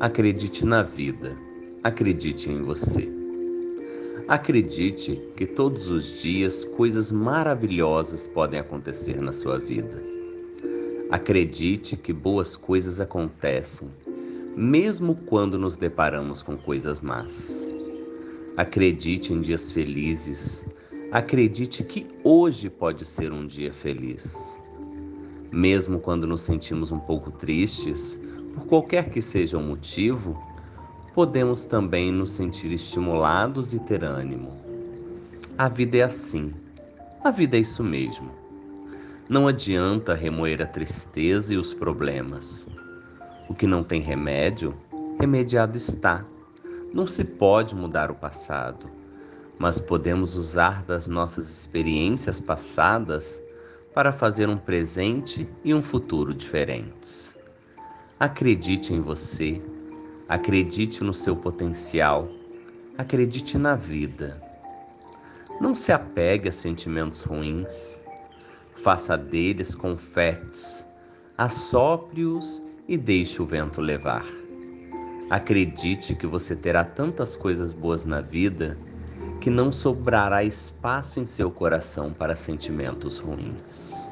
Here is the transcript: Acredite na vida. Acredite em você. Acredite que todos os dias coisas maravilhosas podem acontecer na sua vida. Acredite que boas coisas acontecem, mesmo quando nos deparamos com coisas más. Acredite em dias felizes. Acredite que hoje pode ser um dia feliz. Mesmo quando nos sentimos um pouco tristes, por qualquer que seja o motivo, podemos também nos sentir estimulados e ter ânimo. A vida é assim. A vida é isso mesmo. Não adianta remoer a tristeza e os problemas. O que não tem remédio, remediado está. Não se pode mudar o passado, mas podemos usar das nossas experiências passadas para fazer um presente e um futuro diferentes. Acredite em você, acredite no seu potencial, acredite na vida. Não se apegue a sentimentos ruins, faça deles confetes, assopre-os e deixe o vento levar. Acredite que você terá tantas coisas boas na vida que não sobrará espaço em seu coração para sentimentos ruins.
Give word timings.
Acredite 0.00 0.64
na 0.64 0.84
vida. 0.84 1.36
Acredite 1.82 2.48
em 2.48 2.62
você. 2.62 3.10
Acredite 4.28 5.20
que 5.34 5.44
todos 5.44 5.88
os 5.88 6.22
dias 6.22 6.64
coisas 6.64 7.10
maravilhosas 7.10 8.24
podem 8.28 8.60
acontecer 8.60 9.20
na 9.20 9.32
sua 9.32 9.58
vida. 9.58 10.00
Acredite 11.10 11.96
que 11.96 12.12
boas 12.12 12.54
coisas 12.54 13.00
acontecem, 13.00 13.88
mesmo 14.56 15.16
quando 15.26 15.58
nos 15.58 15.74
deparamos 15.74 16.44
com 16.44 16.56
coisas 16.56 17.00
más. 17.00 17.66
Acredite 18.56 19.32
em 19.32 19.40
dias 19.40 19.72
felizes. 19.72 20.64
Acredite 21.10 21.82
que 21.82 22.06
hoje 22.22 22.70
pode 22.70 23.04
ser 23.04 23.32
um 23.32 23.44
dia 23.44 23.72
feliz. 23.72 24.60
Mesmo 25.50 25.98
quando 25.98 26.24
nos 26.24 26.42
sentimos 26.42 26.92
um 26.92 27.00
pouco 27.00 27.32
tristes, 27.32 28.16
por 28.58 28.66
qualquer 28.66 29.08
que 29.08 29.22
seja 29.22 29.56
o 29.56 29.62
motivo, 29.62 30.36
podemos 31.14 31.64
também 31.64 32.10
nos 32.10 32.30
sentir 32.30 32.72
estimulados 32.72 33.72
e 33.72 33.78
ter 33.78 34.02
ânimo. 34.02 34.50
A 35.56 35.68
vida 35.68 35.98
é 35.98 36.02
assim. 36.02 36.52
A 37.22 37.30
vida 37.30 37.56
é 37.56 37.60
isso 37.60 37.84
mesmo. 37.84 38.30
Não 39.28 39.46
adianta 39.46 40.12
remoer 40.12 40.60
a 40.60 40.66
tristeza 40.66 41.54
e 41.54 41.56
os 41.56 41.72
problemas. 41.72 42.68
O 43.48 43.54
que 43.54 43.66
não 43.66 43.84
tem 43.84 44.00
remédio, 44.00 44.74
remediado 45.20 45.76
está. 45.76 46.24
Não 46.92 47.06
se 47.06 47.24
pode 47.24 47.76
mudar 47.76 48.10
o 48.10 48.14
passado, 48.14 48.90
mas 49.56 49.78
podemos 49.78 50.36
usar 50.36 50.82
das 50.82 51.06
nossas 51.06 51.48
experiências 51.48 52.40
passadas 52.40 53.40
para 53.94 54.12
fazer 54.12 54.48
um 54.48 54.58
presente 54.58 55.48
e 55.62 55.72
um 55.72 55.82
futuro 55.82 56.34
diferentes. 56.34 57.37
Acredite 58.20 58.92
em 58.92 59.00
você, 59.00 59.62
acredite 60.28 61.04
no 61.04 61.14
seu 61.14 61.36
potencial, 61.36 62.28
acredite 62.98 63.56
na 63.56 63.76
vida. 63.76 64.42
Não 65.60 65.72
se 65.72 65.92
apegue 65.92 66.48
a 66.48 66.52
sentimentos 66.52 67.22
ruins, 67.22 68.02
faça 68.74 69.16
deles 69.16 69.72
confetes, 69.76 70.84
assopre-os 71.36 72.60
e 72.88 72.96
deixe 72.96 73.40
o 73.40 73.44
vento 73.44 73.80
levar. 73.80 74.26
Acredite 75.30 76.16
que 76.16 76.26
você 76.26 76.56
terá 76.56 76.82
tantas 76.82 77.36
coisas 77.36 77.72
boas 77.72 78.04
na 78.04 78.20
vida 78.20 78.76
que 79.40 79.48
não 79.48 79.70
sobrará 79.70 80.42
espaço 80.42 81.20
em 81.20 81.24
seu 81.24 81.52
coração 81.52 82.12
para 82.12 82.34
sentimentos 82.34 83.18
ruins. 83.18 84.10